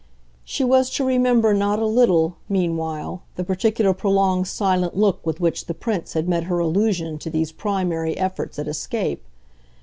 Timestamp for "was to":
0.63-1.05